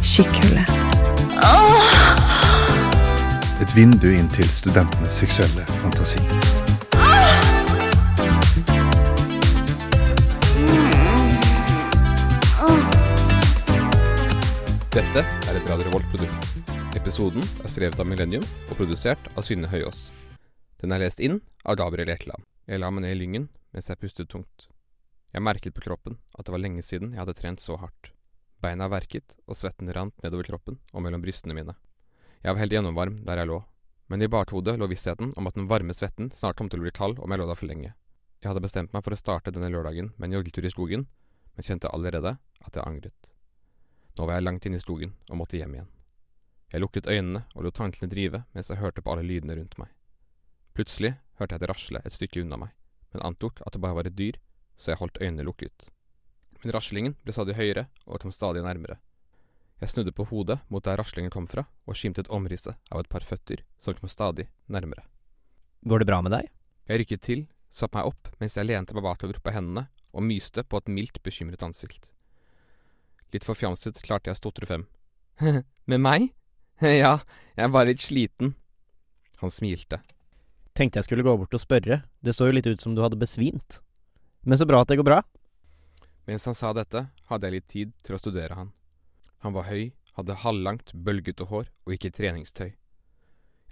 Kikkhullet. 0.00 0.70
Et 3.60 3.72
vindu 3.76 4.06
inn 4.16 4.30
til 4.32 4.48
studentenes 4.48 5.18
seksuelle 5.20 5.66
fantasi. 5.82 6.22
Dette 14.94 15.20
er 15.20 15.58
et 15.58 15.68
Radio 15.68 15.84
Revolt-produkt. 15.90 16.48
Episoden 16.96 17.44
er 17.44 17.68
skrevet 17.68 18.00
av 18.00 18.08
Millennium 18.08 18.46
og 18.70 18.78
produsert 18.78 19.20
av 19.34 19.44
Synne 19.44 19.68
Høyås. 19.68 20.08
Den 20.80 20.96
er 20.96 21.04
lest 21.04 21.20
inn 21.20 21.42
av 21.68 21.76
Gabriel 21.76 22.08
Ekeland. 22.16 22.40
Jeg 22.64 22.80
la 22.80 22.88
meg 22.88 23.04
ned 23.04 23.18
i 23.18 23.20
lyngen 23.20 23.50
mens 23.76 23.92
jeg 23.92 24.00
pustet 24.00 24.32
tungt. 24.32 24.70
Jeg 25.34 25.44
merket 25.44 25.76
på 25.76 25.84
kroppen 25.84 26.16
at 26.38 26.46
det 26.46 26.56
var 26.56 26.64
lenge 26.64 26.80
siden 26.86 27.12
jeg 27.12 27.20
hadde 27.20 27.36
trent 27.36 27.60
så 27.60 27.76
hardt. 27.84 28.13
Beina 28.64 28.88
verket, 28.88 29.36
og 29.44 29.58
svetten 29.60 29.92
rant 29.92 30.16
nedover 30.24 30.48
kroppen 30.48 30.78
og 30.92 31.04
mellom 31.04 31.22
brystene 31.24 31.56
mine. 31.56 31.76
Jeg 32.44 32.52
var 32.52 32.60
helt 32.62 32.74
gjennomvarm 32.76 33.20
der 33.26 33.42
jeg 33.42 33.50
lå, 33.50 33.58
men 34.08 34.24
i 34.24 34.28
bakhodet 34.28 34.78
lå 34.80 34.88
vissheten 34.88 35.34
om 35.36 35.48
at 35.48 35.56
den 35.58 35.68
varme 35.68 35.94
svetten 35.96 36.30
snart 36.32 36.56
kom 36.56 36.70
til 36.72 36.80
å 36.80 36.86
bli 36.86 36.94
kald 36.96 37.20
om 37.20 37.32
jeg 37.32 37.40
lå 37.40 37.48
der 37.48 37.60
for 37.60 37.68
lenge. 37.68 37.92
Jeg 38.40 38.50
hadde 38.50 38.64
bestemt 38.64 38.92
meg 38.92 39.04
for 39.04 39.16
å 39.16 39.20
starte 39.20 39.52
denne 39.52 39.70
lørdagen 39.72 40.10
med 40.16 40.28
en 40.28 40.38
joggetur 40.38 40.66
i 40.68 40.72
skogen, 40.72 41.06
men 41.56 41.64
kjente 41.64 41.88
allerede 41.88 42.34
at 42.64 42.76
jeg 42.76 42.84
angret. 42.84 43.30
Nå 44.18 44.26
var 44.28 44.36
jeg 44.36 44.44
langt 44.44 44.66
inne 44.68 44.80
i 44.80 44.84
skogen 44.84 45.14
og 45.30 45.40
måtte 45.40 45.56
hjem 45.58 45.78
igjen. 45.78 45.90
Jeg 46.74 46.82
lukket 46.82 47.08
øynene 47.08 47.44
og 47.54 47.64
lot 47.66 47.78
tankene 47.78 48.10
drive 48.10 48.42
mens 48.52 48.70
jeg 48.70 48.80
hørte 48.80 49.00
på 49.00 49.14
alle 49.14 49.24
lydene 49.26 49.56
rundt 49.56 49.78
meg. 49.80 49.88
Plutselig 50.74 51.14
hørte 51.38 51.56
jeg 51.56 51.64
det 51.64 51.70
rasle 51.70 52.02
et 52.04 52.16
stykke 52.16 52.42
unna 52.42 52.58
meg, 52.66 52.76
men 53.14 53.24
antok 53.24 53.62
at 53.64 53.72
det 53.76 53.82
bare 53.82 54.00
var 54.00 54.10
et 54.10 54.18
dyr, 54.18 54.40
så 54.76 54.92
jeg 54.92 55.00
holdt 55.00 55.20
øynene 55.22 55.46
lukket. 55.46 55.88
Men 56.64 56.72
raslingen 56.72 57.16
ble 57.20 57.34
stadig 57.36 57.58
høyere 57.58 57.88
og 58.08 58.22
kom 58.22 58.32
stadig 58.32 58.62
nærmere. 58.64 58.96
Jeg 59.82 59.90
snudde 59.92 60.14
på 60.16 60.24
hodet 60.30 60.56
mot 60.72 60.84
der 60.86 60.96
raslingen 60.96 61.32
kom 61.34 61.44
fra, 61.50 61.66
og 61.84 61.98
skimte 61.98 62.22
et 62.24 62.30
omrisse 62.32 62.72
av 62.88 63.02
et 63.02 63.10
par 63.12 63.26
føtter 63.26 63.60
som 63.76 63.96
kom 63.98 64.08
stadig 64.08 64.46
nærmere. 64.72 65.04
Går 65.84 66.00
det 66.00 66.08
bra 66.08 66.22
med 66.24 66.32
deg? 66.32 66.48
Jeg 66.88 67.02
rykket 67.02 67.24
til, 67.26 67.44
satte 67.68 67.98
meg 67.98 68.08
opp 68.08 68.30
mens 68.40 68.56
jeg 68.56 68.68
lente 68.70 68.96
meg 68.96 69.04
bakover 69.04 69.40
på 69.44 69.52
hendene 69.52 69.88
og 70.14 70.24
myste 70.24 70.64
på 70.64 70.80
et 70.80 70.88
mildt 70.88 71.20
bekymret 71.26 71.62
ansikt. 71.66 72.08
Litt 73.34 73.44
forfjamset 73.44 74.00
klarte 74.06 74.30
jeg 74.30 74.38
å 74.38 74.40
stotre 74.40 74.68
frem. 74.70 74.88
Med 75.90 76.00
meg? 76.00 76.30
Ja, 76.84 77.20
jeg 77.54 77.68
er 77.68 77.70
bare 77.70 77.92
litt 77.92 78.02
sliten. 78.02 78.54
Han 79.42 79.52
smilte. 79.52 80.00
Tenkte 80.74 80.98
jeg 80.98 81.06
skulle 81.06 81.22
gå 81.26 81.36
bort 81.38 81.54
og 81.54 81.62
spørre, 81.62 82.00
det 82.24 82.34
så 82.34 82.48
jo 82.48 82.56
litt 82.56 82.66
ut 82.66 82.82
som 82.82 82.96
du 82.96 83.02
hadde 83.04 83.20
besvimt. 83.20 83.78
Men 84.42 84.58
så 84.58 84.66
bra 84.66 84.80
at 84.82 84.90
det 84.90 84.98
går 84.98 85.06
bra. 85.06 85.20
Mens 86.24 86.46
han 86.48 86.56
sa 86.56 86.72
dette, 86.72 87.06
hadde 87.28 87.48
jeg 87.48 87.54
litt 87.54 87.68
tid 87.68 87.92
til 88.04 88.16
å 88.16 88.20
studere 88.20 88.56
han. 88.56 88.72
Han 89.44 89.52
var 89.56 89.68
høy, 89.68 89.92
hadde 90.16 90.40
halvlangt, 90.40 90.94
bølgete 90.94 91.48
hår 91.50 91.68
og 91.68 91.94
ikke 91.96 92.14
treningstøy. 92.16 92.70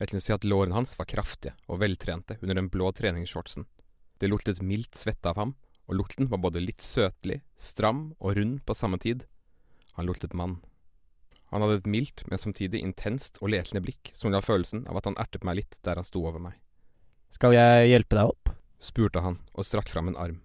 Jeg 0.00 0.10
kunne 0.10 0.24
si 0.24 0.34
at 0.34 0.44
lårene 0.44 0.74
hans 0.76 0.96
var 0.98 1.08
kraftige 1.08 1.54
og 1.70 1.80
veltrente 1.80 2.36
under 2.42 2.58
den 2.58 2.68
blå 2.72 2.90
treningsshortsen. 2.96 3.68
Det 4.20 4.28
luktet 4.28 4.62
mildt 4.64 4.98
svette 4.98 5.30
av 5.30 5.38
ham, 5.40 5.54
og 5.88 5.98
lukten 5.98 6.28
var 6.30 6.42
både 6.42 6.62
litt 6.62 6.84
søtlig, 6.84 7.40
stram 7.56 8.12
og 8.18 8.36
rund 8.38 8.60
på 8.66 8.76
samme 8.76 8.98
tid. 9.02 9.24
Han 9.96 10.08
luktet 10.08 10.36
mann. 10.36 10.60
Han 11.52 11.64
hadde 11.64 11.82
et 11.82 11.90
mildt, 11.94 12.24
men 12.28 12.40
samtidig 12.40 12.80
intenst 12.80 13.40
og 13.42 13.52
letende 13.52 13.82
blikk 13.84 14.12
som 14.16 14.32
ga 14.32 14.40
følelsen 14.40 14.86
av 14.88 15.00
at 15.00 15.08
han 15.10 15.18
ertet 15.20 15.44
meg 15.44 15.60
litt 15.60 15.80
der 15.84 16.00
han 16.00 16.06
sto 16.06 16.22
over 16.24 16.40
meg. 16.40 16.56
Skal 17.32 17.56
jeg 17.56 17.90
hjelpe 17.92 18.18
deg 18.18 18.32
opp? 18.32 18.54
spurte 18.82 19.22
han 19.22 19.36
og 19.52 19.66
strakk 19.68 19.92
fram 19.92 20.10
en 20.10 20.18
arm. 20.18 20.40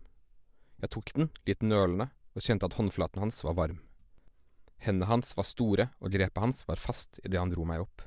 Jeg 0.77 0.93
tok 0.93 1.13
den, 1.15 1.29
litt 1.49 1.63
nølende, 1.65 2.11
og 2.37 2.45
kjente 2.45 2.67
at 2.69 2.75
håndflaten 2.77 3.23
hans 3.23 3.41
var 3.45 3.55
varm. 3.57 3.79
Hendene 4.77 5.09
hans 5.09 5.33
var 5.37 5.47
store, 5.49 5.87
og 5.97 6.13
grepet 6.13 6.43
hans 6.43 6.61
var 6.67 6.77
fast 6.77 7.17
idet 7.23 7.39
han 7.41 7.49
dro 7.49 7.65
meg 7.65 7.81
opp. 7.81 8.03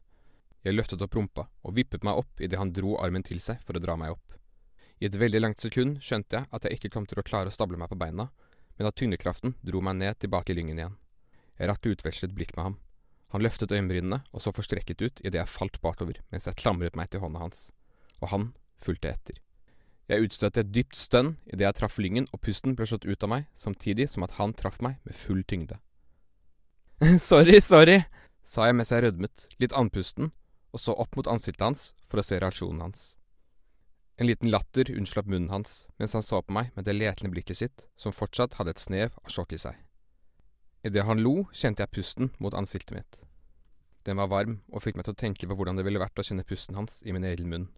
Jeg 0.63 0.77
løftet 0.77 1.03
opp 1.03 1.17
rumpa 1.17 1.47
og 1.65 1.75
vippet 1.75 2.05
meg 2.07 2.21
opp 2.21 2.43
idet 2.45 2.61
han 2.61 2.71
dro 2.77 2.95
armen 3.01 3.25
til 3.27 3.41
seg 3.43 3.63
for 3.67 3.79
å 3.79 3.83
dra 3.83 3.97
meg 3.99 4.13
opp. 4.15 4.37
I 5.01 5.09
et 5.09 5.17
veldig 5.17 5.41
langt 5.41 5.63
sekund 5.65 5.99
skjønte 6.05 6.37
jeg 6.37 6.51
at 6.53 6.67
jeg 6.67 6.77
ikke 6.77 6.93
kom 6.95 7.09
til 7.09 7.19
å 7.19 7.25
klare 7.27 7.49
å 7.49 7.55
stable 7.55 7.81
meg 7.81 7.89
på 7.91 7.99
beina, 7.99 8.29
men 8.77 8.89
at 8.89 8.99
tyngdekraften 9.01 9.57
dro 9.67 9.81
meg 9.85 9.97
ned 9.97 10.21
tilbake 10.21 10.53
i 10.53 10.59
lyngen 10.59 10.79
igjen. 10.79 10.97
Jeg 11.59 11.73
rakk 11.73 11.91
utvekslet 11.91 12.37
blikk 12.37 12.55
med 12.57 12.67
ham. 12.69 12.79
Han 13.33 13.43
løftet 13.45 13.73
øyenbrynene 13.73 14.23
og 14.31 14.45
så 14.45 14.53
forstrekket 14.53 15.03
ut 15.03 15.23
idet 15.25 15.41
jeg 15.41 15.53
falt 15.53 15.81
bakover 15.83 16.21
mens 16.31 16.47
jeg 16.49 16.61
klamret 16.61 16.97
meg 16.99 17.11
til 17.11 17.25
hånda 17.25 17.43
hans, 17.43 17.71
og 18.21 18.33
han 18.35 18.51
fulgte 18.81 19.11
etter. 19.15 19.41
Jeg 20.11 20.27
utstøtte 20.27 20.65
et 20.65 20.73
dypt 20.75 20.97
stønn 20.99 21.37
idet 21.47 21.63
jeg 21.69 21.77
traff 21.79 22.01
lyngen 22.03 22.27
og 22.35 22.41
pusten 22.43 22.75
ble 22.75 22.89
slått 22.91 23.07
ut 23.07 23.23
av 23.23 23.31
meg, 23.31 23.45
samtidig 23.55 24.09
som 24.11 24.25
at 24.27 24.35
han 24.41 24.55
traff 24.59 24.81
meg 24.83 24.97
med 25.07 25.15
full 25.15 25.45
tyngde. 25.47 25.79
sorry, 27.31 27.61
sorry, 27.63 28.01
sa 28.43 28.67
jeg 28.67 28.75
mens 28.77 28.91
jeg 28.91 29.05
rødmet, 29.05 29.47
litt 29.63 29.77
andpusten, 29.79 30.33
og 30.75 30.83
så 30.83 30.97
opp 30.99 31.15
mot 31.15 31.31
ansiktet 31.31 31.63
hans 31.63 31.85
for 32.11 32.19
å 32.19 32.27
se 32.27 32.41
reaksjonen 32.43 32.83
hans. 32.83 33.05
En 34.19 34.27
liten 34.27 34.51
latter 34.51 34.91
unnslapp 34.93 35.31
munnen 35.31 35.53
hans 35.55 35.87
mens 35.97 36.13
han 36.19 36.27
så 36.27 36.43
på 36.43 36.53
meg 36.53 36.75
med 36.75 36.85
det 36.85 36.97
letende 36.99 37.31
blikket 37.33 37.61
sitt, 37.63 37.87
som 37.97 38.13
fortsatt 38.13 38.59
hadde 38.59 38.75
et 38.75 38.83
snev 38.83 39.15
av 39.23 39.31
sjokk 39.33 39.55
i 39.55 39.63
seg. 39.63 39.79
Idet 40.85 41.07
han 41.07 41.23
lo, 41.23 41.47
kjente 41.55 41.85
jeg 41.85 41.95
pusten 41.95 42.33
mot 42.43 42.57
ansiktet 42.57 42.97
mitt. 42.97 43.23
Den 44.05 44.19
var 44.19 44.31
varm 44.33 44.59
og 44.73 44.83
fikk 44.83 44.99
meg 44.99 45.07
til 45.07 45.15
å 45.15 45.23
tenke 45.23 45.47
på 45.47 45.55
hvordan 45.55 45.79
det 45.79 45.87
ville 45.87 46.03
vært 46.03 46.19
å 46.19 46.27
kjenne 46.27 46.45
pusten 46.49 46.77
hans 46.77 46.99
i 47.07 47.15
min 47.15 47.25
egen 47.29 47.49
munn. 47.53 47.71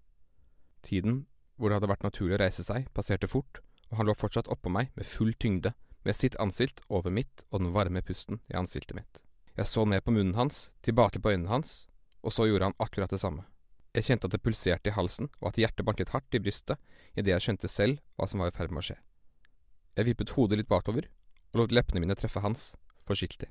Tiden 0.82 1.26
hvor 1.57 1.71
det 1.71 1.79
hadde 1.79 1.91
vært 1.91 2.07
naturlig 2.07 2.37
å 2.39 2.43
reise 2.43 2.65
seg, 2.67 2.89
passerte 2.97 3.31
fort, 3.31 3.61
og 3.91 4.01
han 4.01 4.09
lå 4.09 4.15
fortsatt 4.17 4.51
oppå 4.53 4.73
meg 4.73 4.91
med 4.97 5.09
full 5.09 5.35
tyngde, 5.35 5.75
med 6.03 6.17
sitt 6.19 6.35
ansikt 6.43 6.81
over 6.89 7.15
mitt 7.15 7.45
og 7.51 7.63
den 7.63 7.73
varme 7.75 8.03
pusten 8.03 8.41
i 8.51 8.57
ansiktet 8.59 8.97
mitt. 8.99 9.23
Jeg 9.55 9.69
så 9.69 9.85
ned 9.85 10.03
på 10.03 10.15
munnen 10.15 10.35
hans, 10.35 10.73
tilbake 10.83 11.21
på 11.21 11.35
øynene 11.35 11.53
hans, 11.53 11.87
og 12.23 12.33
så 12.33 12.49
gjorde 12.49 12.71
han 12.71 12.79
akkurat 12.83 13.13
det 13.13 13.21
samme. 13.21 13.45
Jeg 13.93 14.07
kjente 14.09 14.29
at 14.29 14.33
det 14.33 14.41
pulserte 14.41 14.89
i 14.89 14.97
halsen, 14.97 15.29
og 15.43 15.51
at 15.51 15.59
hjertet 15.61 15.85
banket 15.85 16.15
hardt 16.15 16.35
i 16.35 16.41
brystet 16.41 16.81
idet 17.13 17.35
jeg 17.35 17.45
skjønte 17.45 17.69
selv 17.69 18.01
hva 18.17 18.29
som 18.31 18.41
var 18.41 18.49
i 18.49 18.57
ferd 18.57 18.73
med 18.73 18.81
å 18.81 18.87
skje. 18.89 18.97
Jeg 19.99 20.09
vippet 20.09 20.33
hodet 20.33 20.57
litt 20.59 20.71
bakover, 20.73 21.11
og 21.53 21.61
lot 21.61 21.75
leppene 21.77 22.01
mine 22.01 22.17
treffe 22.17 22.41
hans, 22.41 22.71
forsiktig. 23.05 23.51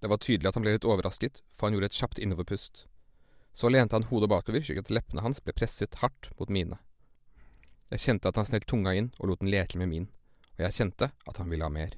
Det 0.00 0.08
var 0.08 0.22
tydelig 0.22 0.48
at 0.48 0.56
han 0.56 0.64
ble 0.64 0.78
litt 0.78 0.88
overrasket, 0.88 1.42
for 1.52 1.68
han 1.68 1.76
gjorde 1.76 1.90
et 1.90 2.00
kjapt 2.00 2.20
innoverpust. 2.22 2.86
Så 3.52 3.68
lente 3.68 3.96
han 3.98 4.06
hodet 4.08 4.30
bakover 4.32 4.64
slik 4.64 4.80
at 4.80 4.92
leppene 4.94 5.24
hans 5.24 5.42
ble 5.44 5.52
presset 5.52 6.00
hardt 6.00 6.30
mot 6.38 6.48
mine. 6.48 6.78
Jeg 7.88 8.02
kjente 8.04 8.28
at 8.28 8.36
han 8.36 8.46
snelt 8.48 8.68
tunga 8.68 8.92
inn 8.96 9.08
og 9.16 9.30
lot 9.30 9.40
den 9.40 9.50
leke 9.52 9.78
med 9.80 9.88
min, 9.88 10.06
og 10.58 10.64
jeg 10.66 10.76
kjente 10.76 11.08
at 11.08 11.40
han 11.40 11.48
ville 11.48 11.64
ha 11.64 11.72
mer. 11.72 11.94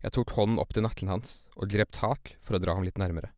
Jeg 0.00 0.14
tok 0.16 0.32
hånden 0.36 0.60
opp 0.60 0.72
til 0.76 0.84
nakken 0.84 1.12
hans 1.12 1.46
og 1.56 1.70
grep 1.72 1.92
tak 1.96 2.34
for 2.44 2.56
å 2.56 2.60
dra 2.62 2.76
ham 2.76 2.84
litt 2.84 3.00
nærmere, 3.00 3.32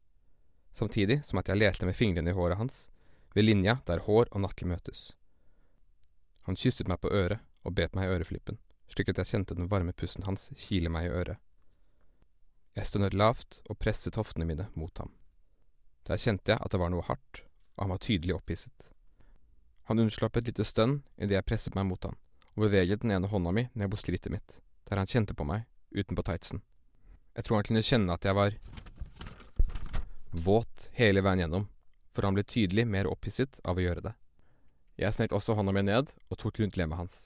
samtidig 0.74 1.20
som 1.26 1.38
at 1.38 1.50
jeg 1.50 1.58
lette 1.58 1.86
med 1.86 1.98
fingrene 1.98 2.30
i 2.30 2.36
håret 2.36 2.58
hans, 2.58 2.88
ved 3.34 3.46
linja 3.46 3.78
der 3.86 4.02
hår 4.06 4.28
og 4.30 4.42
nakke 4.44 4.66
møtes. 4.68 5.12
Han 6.46 6.58
kysset 6.58 6.90
meg 6.90 7.00
på 7.02 7.10
øret 7.14 7.42
og 7.62 7.74
bet 7.78 7.94
meg 7.94 8.08
i 8.08 8.14
øreflippen, 8.16 8.58
slik 8.90 9.12
at 9.12 9.22
jeg 9.22 9.30
kjente 9.32 9.56
den 9.58 9.70
varme 9.70 9.94
pusten 9.94 10.26
hans 10.26 10.50
kile 10.58 10.90
meg 10.92 11.06
i 11.08 11.14
øret. 11.14 11.38
Jeg 12.74 12.88
stønnet 12.88 13.14
lavt 13.14 13.60
og 13.68 13.78
presset 13.78 14.16
hoftene 14.16 14.48
mine 14.48 14.68
mot 14.74 14.96
ham. 14.98 15.12
Der 16.08 16.18
kjente 16.18 16.54
jeg 16.54 16.58
at 16.58 16.72
det 16.72 16.80
var 16.80 16.90
noe 16.90 17.04
hardt, 17.06 17.44
og 17.76 17.84
han 17.84 17.94
var 17.94 18.02
tydelig 18.02 18.34
opphisset. 18.34 18.90
Han 19.92 20.00
unnslapp 20.06 20.38
et 20.40 20.46
lite 20.48 20.64
stønn 20.64 21.02
idet 21.20 21.34
jeg 21.36 21.44
presset 21.44 21.74
meg 21.76 21.84
mot 21.84 22.06
han, 22.06 22.14
og 22.56 22.62
beveget 22.64 23.02
den 23.02 23.10
ene 23.12 23.28
hånda 23.28 23.50
mi 23.52 23.66
ned 23.76 23.90
på 23.92 23.98
skrittet 24.00 24.32
mitt, 24.32 24.54
der 24.88 24.96
han 24.96 25.10
kjente 25.10 25.34
på 25.36 25.44
meg, 25.44 25.66
utenpå 25.92 26.22
tightsen. 26.24 26.62
Jeg 27.36 27.44
tror 27.44 27.58
han 27.58 27.66
kunne 27.66 27.82
kjenne 27.84 28.14
at 28.16 28.24
jeg 28.24 28.38
var 28.38 28.56
våt 30.46 30.86
hele 30.96 31.20
veien 31.20 31.42
gjennom, 31.44 31.66
for 32.16 32.24
han 32.24 32.38
ble 32.38 32.44
tydelig 32.48 32.86
mer 32.88 33.10
opphisset 33.10 33.60
av 33.68 33.76
å 33.76 33.84
gjøre 33.84 34.04
det. 34.06 34.12
Jeg 34.96 35.12
snek 35.12 35.34
også 35.36 35.58
hånda 35.58 35.74
mi 35.76 35.82
ned 35.84 36.14
og 36.32 36.40
tok 36.40 36.62
rundt 36.62 36.80
lemmet 36.80 37.02
hans. 37.02 37.18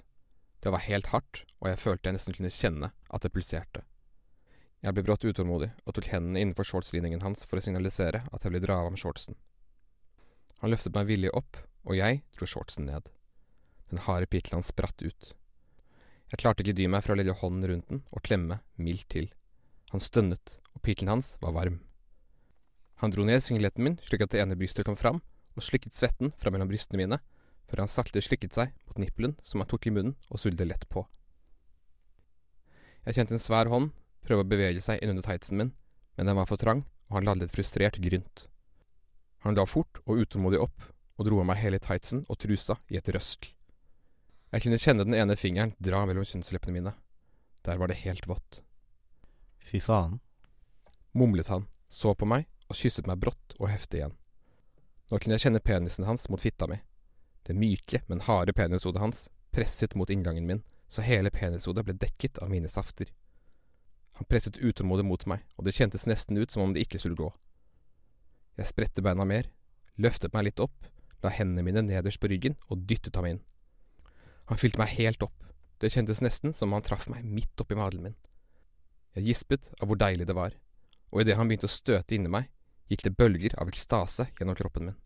Det 0.58 0.74
var 0.74 0.82
helt 0.88 1.12
hardt, 1.14 1.44
og 1.62 1.70
jeg 1.70 1.82
følte 1.84 2.10
jeg 2.10 2.18
nesten 2.18 2.34
kunne 2.34 2.50
kjenne 2.56 2.90
at 2.90 3.22
det 3.22 3.30
pulserte. 3.30 3.84
Jeg 4.82 4.98
ble 4.98 5.06
brått 5.06 5.22
utålmodig 5.22 5.70
og 5.84 5.94
tok 5.94 6.10
hendene 6.10 6.42
innenfor 6.42 6.66
shortslinningen 6.66 7.22
hans 7.22 7.46
for 7.46 7.62
å 7.62 7.64
signalisere 7.68 8.24
at 8.26 8.42
jeg 8.42 8.50
ville 8.50 8.66
dra 8.66 8.82
av 8.82 8.90
ham 8.90 8.98
shortsen. 8.98 9.38
Han 10.58 10.74
løftet 10.74 10.98
meg 10.98 11.06
villig 11.14 11.30
opp, 11.30 11.62
og 11.86 11.96
jeg 11.98 12.22
dro 12.36 12.48
shortsen 12.50 12.88
ned. 12.90 13.06
Den 13.90 14.02
harde 14.02 14.28
pikkelen 14.30 14.58
hans 14.58 14.72
spratt 14.74 15.02
ut. 15.02 15.32
Jeg 16.32 16.42
klarte 16.42 16.64
ikke 16.64 16.74
dy 16.74 16.88
meg 16.90 17.04
fra 17.06 17.14
å 17.14 17.18
legge 17.18 17.36
hånden 17.38 17.68
rundt 17.70 17.90
den 17.92 18.02
og 18.10 18.24
klemme 18.26 18.58
mildt 18.82 19.06
til. 19.14 19.28
Han 19.92 20.02
stønnet, 20.02 20.58
og 20.74 20.82
pikkelen 20.82 21.14
hans 21.14 21.36
var 21.42 21.54
varm. 21.54 21.78
Han 23.00 23.12
dro 23.12 23.26
ned 23.28 23.44
singleten 23.44 23.84
min 23.84 23.98
slik 24.02 24.24
at 24.24 24.32
det 24.34 24.42
ene 24.42 24.58
brystet 24.58 24.88
kom 24.88 24.98
fram, 24.98 25.20
og 25.54 25.64
slikket 25.64 25.94
svetten 25.94 26.32
fra 26.40 26.50
mellom 26.52 26.68
brystene 26.68 26.98
mine, 27.00 27.20
før 27.70 27.84
han 27.84 27.92
sakte 27.92 28.22
slikket 28.22 28.56
seg 28.56 28.74
mot 28.88 28.98
nippelen 29.00 29.36
som 29.46 29.62
han 29.62 29.70
tok 29.70 29.86
i 29.86 29.94
munnen 29.94 30.16
og 30.30 30.42
sulte 30.42 30.66
lett 30.66 30.88
på. 30.90 31.06
Jeg 33.06 33.20
kjente 33.20 33.36
en 33.36 33.42
svær 33.42 33.70
hånd 33.70 33.92
prøve 34.26 34.42
å 34.42 34.50
bevege 34.50 34.82
seg 34.82 34.98
innunder 34.98 35.22
tightsen 35.26 35.60
min, 35.60 35.72
men 36.18 36.26
den 36.26 36.38
var 36.38 36.48
for 36.50 36.58
trang, 36.58 36.82
og 37.06 37.20
han 37.20 37.28
ladde 37.28 37.46
et 37.46 37.54
frustrert 37.54 38.00
grynt. 38.02 38.48
Han 39.46 39.54
la 39.54 39.66
fort 39.68 40.00
og 40.06 40.24
utålmodig 40.24 40.58
opp 40.64 40.88
og 41.16 41.28
dro 41.28 41.40
av 41.40 41.48
meg 41.48 41.60
hele 41.60 41.80
tightsen 41.82 42.24
og 42.28 42.38
trusa 42.42 42.78
i 42.92 42.98
et 43.00 43.08
røsk. 43.14 43.48
Jeg 44.52 44.62
kunne 44.62 44.80
kjenne 44.80 45.04
den 45.04 45.16
ene 45.16 45.36
fingeren 45.36 45.74
dra 45.82 46.04
mellom 46.06 46.24
kjønnsleppene 46.28 46.76
mine. 46.76 46.92
Der 47.66 47.80
var 47.80 47.90
det 47.90 48.02
helt 48.04 48.28
vått. 48.28 48.60
Fy 49.58 49.80
faen. 49.80 50.20
mumlet 51.12 51.48
han, 51.48 51.66
så 51.88 52.14
på 52.14 52.26
meg 52.28 52.44
og 52.68 52.76
kysset 52.76 53.06
meg 53.08 53.18
brått 53.18 53.56
og 53.58 53.70
heftig 53.70 54.02
igjen. 54.02 54.14
Nå 55.08 55.18
kunne 55.18 55.36
jeg 55.38 55.46
kjenne 55.46 55.62
penisen 55.64 56.04
hans 56.04 56.28
mot 56.28 56.42
fitta 56.42 56.66
mi. 56.68 56.78
Det 57.46 57.54
myke, 57.54 58.02
men 58.06 58.20
harde 58.26 58.52
penishodet 58.52 59.00
hans 59.00 59.28
presset 59.54 59.94
mot 59.94 60.10
inngangen 60.10 60.46
min, 60.46 60.62
så 60.88 61.02
hele 61.02 61.30
penishodet 61.30 61.84
ble 61.86 61.94
dekket 61.96 62.38
av 62.42 62.50
mine 62.50 62.68
safter. 62.68 63.08
Han 64.18 64.28
presset 64.28 64.58
utålmodig 64.58 65.04
mot 65.06 65.26
meg, 65.30 65.44
og 65.56 65.64
det 65.64 65.74
kjentes 65.76 66.06
nesten 66.06 66.36
ut 66.36 66.50
som 66.50 66.62
om 66.64 66.74
det 66.74 66.84
ikke 66.84 67.00
skulle 67.00 67.18
gå. 67.18 67.30
Jeg 68.56 68.70
spredte 68.70 69.04
beina 69.04 69.24
mer, 69.28 69.48
løftet 69.96 70.34
meg 70.36 70.48
litt 70.48 70.62
opp, 70.64 70.86
la 71.26 71.34
hendene 71.34 71.64
mine 71.66 71.82
nederst 71.84 72.20
på 72.22 72.30
ryggen 72.30 72.56
og 72.70 72.86
dyttet 72.88 73.18
ham 73.18 73.28
inn. 73.28 73.42
Han 74.46 74.60
fylte 74.60 74.80
meg 74.80 74.94
helt 74.94 75.22
opp, 75.26 75.36
det 75.82 75.92
kjentes 75.92 76.22
nesten 76.24 76.54
som 76.56 76.70
om 76.70 76.78
han 76.78 76.86
traff 76.86 77.08
meg 77.12 77.26
midt 77.26 77.60
oppi 77.60 77.76
madelen 77.76 78.08
min. 78.08 78.18
Jeg 79.16 79.30
gispet 79.30 79.70
av 79.80 79.88
hvor 79.88 79.98
deilig 80.00 80.28
det 80.28 80.36
var, 80.36 80.54
og 81.10 81.22
idet 81.22 81.36
han 81.38 81.48
begynte 81.48 81.68
å 81.68 81.72
støte 81.72 82.16
inni 82.16 82.30
meg, 82.32 82.48
gikk 82.90 83.02
det 83.06 83.16
bølger 83.18 83.56
av 83.60 83.70
ekstase 83.72 84.28
gjennom 84.38 84.56
kroppen 84.58 84.90
min. 84.90 84.98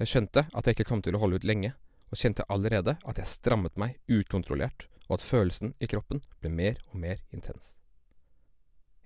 Jeg 0.00 0.10
skjønte 0.12 0.46
at 0.48 0.66
jeg 0.66 0.76
ikke 0.76 0.88
kom 0.88 1.02
til 1.04 1.16
å 1.16 1.22
holde 1.22 1.40
ut 1.40 1.48
lenge, 1.48 1.74
og 2.12 2.20
kjente 2.20 2.46
allerede 2.52 2.96
at 3.08 3.18
jeg 3.18 3.30
strammet 3.30 3.78
meg 3.80 3.98
ukontrollert, 4.10 4.86
og 5.08 5.18
at 5.18 5.24
følelsen 5.24 5.74
i 5.80 5.88
kroppen 5.90 6.22
ble 6.40 6.52
mer 6.52 6.80
og 6.92 7.00
mer 7.02 7.20
intens. 7.32 7.76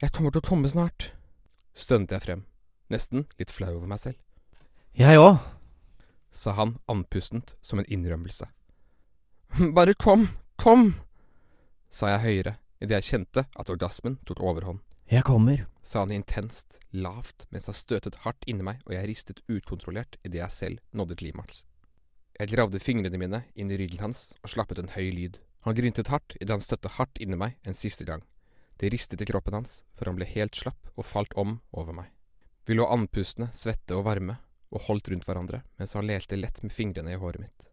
Jeg 0.03 0.13
kommer 0.13 0.35
til 0.35 0.43
å 0.43 0.49
komme 0.49 0.69
snart, 0.69 1.13
stønnet 1.73 2.13
jeg 2.13 2.27
frem, 2.27 2.47
nesten 2.93 3.27
litt 3.41 3.55
flau 3.55 3.73
over 3.79 3.89
meg 3.91 4.03
selv, 4.03 4.21
Jeg 4.97 5.19
òg. 5.21 5.56
Sa 6.31 6.53
han 6.59 6.77
andpustent 6.87 7.55
som 7.63 7.79
en 7.79 7.89
innrømmelse. 7.89 8.49
Bare 9.77 9.95
kom, 9.95 10.29
kom, 10.57 10.95
sa 11.89 12.11
jeg 12.15 12.25
høyere 12.27 12.57
idet 12.83 13.01
jeg 13.01 13.09
kjente 13.11 13.47
at 13.57 13.71
orgasmen 13.73 14.19
tok 14.29 14.43
overhånd. 14.45 14.83
Jeg 15.07 15.23
kommer. 15.25 15.67
sa 15.87 16.01
han 16.03 16.11
intenst, 16.11 16.81
lavt, 16.91 17.47
mens 17.55 17.69
han 17.71 17.77
støtet 17.79 18.25
hardt 18.25 18.43
inni 18.51 18.65
meg 18.67 18.81
og 18.89 18.97
jeg 18.97 19.07
ristet 19.07 19.43
ukontrollert 19.47 20.17
idet 20.27 20.41
jeg 20.41 20.51
selv 20.51 20.81
nådde 20.91 21.15
klimaks. 21.21 21.63
Jeg 22.41 22.51
gravde 22.51 22.81
fingrene 22.83 23.21
mine 23.21 23.45
inn 23.55 23.71
i 23.71 23.79
ryggen 23.79 24.03
hans 24.03 24.33
og 24.43 24.51
slappet 24.51 24.81
en 24.83 24.91
høy 24.97 25.13
lyd. 25.15 25.39
Han 25.63 25.79
gryntet 25.79 26.11
hardt 26.11 26.35
idet 26.41 26.53
han 26.53 26.65
støtte 26.65 26.91
hardt 26.99 27.23
inni 27.23 27.39
meg 27.39 27.55
en 27.63 27.79
siste 27.79 28.05
gang. 28.05 28.25
Det 28.83 28.91
ristet 28.93 29.23
i 29.23 29.29
kroppen 29.31 29.55
hans, 29.55 29.85
for 29.95 30.11
han 30.11 30.19
ble 30.19 30.27
helt 30.29 30.59
slapp 30.59 30.91
og 30.97 31.07
falt 31.07 31.33
om 31.39 31.61
over 31.71 31.95
meg. 31.97 32.11
Vi 32.67 32.75
lå 32.75 32.85
andpustne, 32.91 33.49
svette 33.55 33.95
og 33.95 34.05
varme, 34.11 34.41
og 34.77 34.85
holdt 34.91 35.09
rundt 35.13 35.27
hverandre 35.27 35.63
mens 35.81 35.97
han 35.97 36.07
lelte 36.09 36.39
lett 36.39 36.63
med 36.63 36.75
fingrene 36.75 37.17
i 37.17 37.21
håret 37.21 37.43
mitt. 37.43 37.69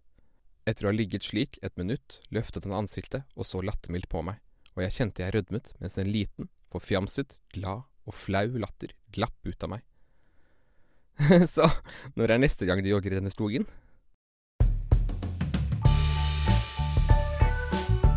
Etter 0.64 0.88
å 0.88 0.94
ha 0.94 0.96
ligget 0.96 1.28
slik 1.28 1.60
et 1.62 1.76
minutt, 1.76 2.22
løftet 2.32 2.64
han 2.64 2.78
ansiktet 2.80 3.28
og 3.36 3.48
så 3.48 3.60
lattermildt 3.62 4.08
på 4.12 4.24
meg, 4.24 4.40
og 4.78 4.86
jeg 4.86 4.96
kjente 4.98 5.26
jeg 5.26 5.36
rødmet 5.36 5.74
mens 5.84 6.00
en 6.00 6.12
liten, 6.12 6.52
forfjamset, 6.72 7.42
glad 7.54 7.84
og 8.08 8.16
flau 8.16 8.48
latter 8.60 8.96
glapp 9.14 9.36
ut 9.44 9.68
av 9.68 9.76
meg. 9.76 9.84
Så 11.56 11.68
når 12.18 12.36
er 12.36 12.42
neste 12.42 12.68
gang 12.68 12.82
du 12.84 12.90
jogger 12.90 13.14
i 13.14 13.20
denne 13.20 13.34
skogen? 13.34 13.68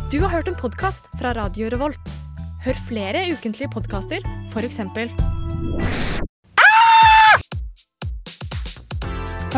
Du 0.07 0.21
har 0.23 0.31
hørt 0.31 0.47
en 0.47 0.57
podkast 0.57 1.11
fra 1.19 1.35
Radio 1.37 1.69
Revolt. 1.73 2.15
Hør 2.63 2.79
flere 2.87 3.27
ukentlige 3.27 3.69
podkaster, 3.75 4.23
f.eks. 4.49 4.79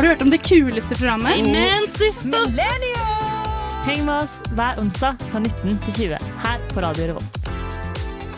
Har 0.00 0.04
du 0.04 0.08
hørt 0.08 0.22
om 0.22 0.30
det 0.30 0.38
kuleste 0.38 0.94
programmet? 0.94 1.36
Men 1.44 1.82
Millennium! 2.24 3.50
Heng 3.84 4.06
med 4.06 4.14
oss 4.14 4.38
hver 4.56 4.78
onsdag 4.80 5.20
fra 5.28 5.42
19 5.42 5.74
til 5.84 5.92
20 5.92 6.30
her 6.40 6.62
på 6.70 6.80
Radio 6.80 7.10
Revolt. 7.10 7.50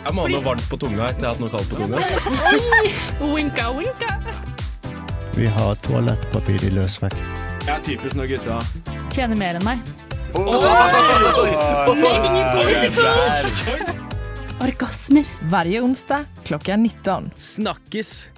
Jeg 0.03 0.11
må 0.11 0.25
ha 0.25 0.31
noe 0.33 0.43
varmt 0.43 0.65
på 0.67 0.79
tunga 0.81 1.07
etter 1.07 1.23
jeg 1.23 1.29
har 1.29 1.37
hatt 1.37 1.39
noe 1.39 1.53
kaldt 1.53 1.71
på 1.71 1.79
tunga. 1.79 1.95
Winka, 3.37 3.69
winka. 3.77 4.11
Vi 5.37 5.47
har 5.55 5.79
toalettpapir 5.87 6.67
i 6.67 6.73
løsvekt. 6.75 7.23
Jeg 7.63 7.71
er 7.77 7.87
typisk 7.87 8.19
når 8.19 8.33
gutta 8.33 8.59
Tjener 9.15 9.39
mer 9.39 9.61
enn 9.61 9.63
meg. 9.63 9.79
Orgasmer. 14.67 15.31
Hver 15.47 15.73
onsdag 15.79 16.27
klokka 16.43 16.75
19. 16.75 17.31
Snakkes! 17.39 18.32